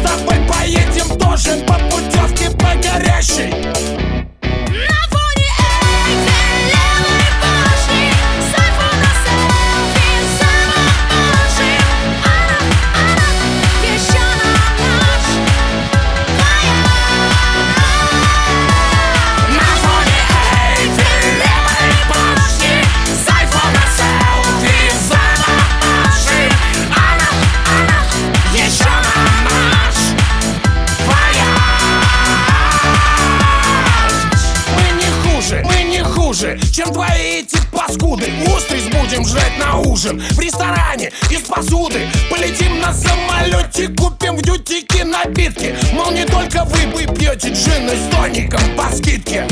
с 0.00 0.02
тобой 0.02 0.36
поедем 0.48 1.18
тоже 1.18 1.56
по 1.66 1.74
путевке 1.74 2.50
по 2.50 2.74
горящей. 2.76 3.99
Хуже, 36.40 36.58
чем 36.72 36.92
твои 36.92 37.40
эти 37.40 37.58
паскуды. 37.70 38.30
Устриц 38.46 38.84
будем 38.84 39.26
жрать 39.26 39.58
на 39.58 39.78
ужин 39.78 40.20
В 40.30 40.40
ресторане 40.40 41.12
из 41.30 41.40
посуды. 41.40 42.08
Полетим 42.30 42.80
на 42.80 42.92
самолете, 42.92 43.88
купим 43.88 44.36
в 44.36 44.42
дютике 44.42 45.04
напитки. 45.04 45.74
Мол, 45.92 46.10
не 46.12 46.24
только 46.24 46.64
вы, 46.64 46.86
вы 46.94 47.14
пьете 47.14 47.48
джин 47.48 47.88
с 47.88 48.14
тоником 48.14 48.60
по 48.76 48.90
скидке 48.94 49.46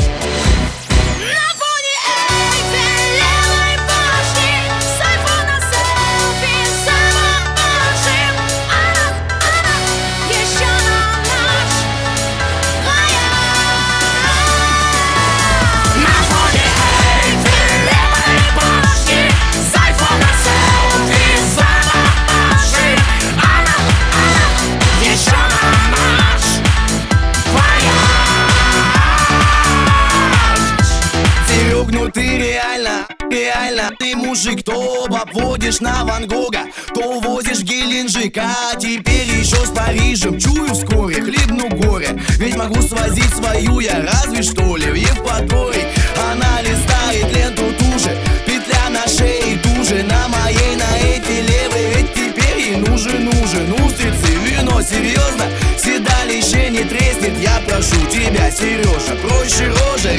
реально, 33.29 33.91
Ты 33.97 34.15
мужик, 34.15 34.63
то 34.63 35.05
обводишь 35.05 35.79
на 35.79 36.03
Ван 36.03 36.27
Гога 36.27 36.65
То 36.93 37.19
возишь 37.19 37.59
в 37.59 37.63
Геленджик 37.63 38.37
А 38.37 38.75
теперь 38.75 39.27
еще 39.27 39.65
с 39.65 39.69
Парижем. 39.69 40.39
Чую 40.39 40.73
вскоре, 40.73 41.21
хлебну 41.21 41.69
горе 41.69 42.19
Ведь 42.37 42.55
могу 42.55 42.81
свозить 42.81 43.33
свою 43.35 43.79
я 43.79 44.01
разве 44.01 44.43
что 44.43 44.75
ли 44.75 44.91
В 44.91 44.95
Евпаторий 44.95 45.85
Она 46.31 46.61
листает 46.61 47.35
ленту 47.35 47.65
туже 47.77 48.15
Петля 48.45 48.89
на 48.89 49.07
шее 49.07 49.57
туже 49.57 50.03
На 50.03 50.27
моей, 50.27 50.75
на 50.75 50.97
эти 50.97 51.41
левой 51.41 51.93
Ведь 51.95 52.13
теперь 52.13 52.59
ей 52.59 52.75
нужен, 52.77 53.25
нужен. 53.25 53.73
Устрицы, 53.85 54.33
вино, 54.45 54.81
серьезно 54.81 55.45
Седалище 55.77 56.69
не 56.69 56.83
треснет. 56.83 57.37
Я 57.39 57.61
прошу 57.67 57.95
тебя, 58.07 58.51
Сережа 58.51 59.15
Проще 59.21 59.67
рожа, 59.67 60.11